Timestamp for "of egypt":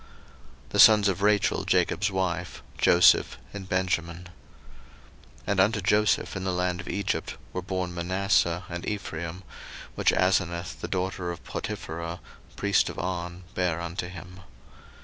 6.81-7.37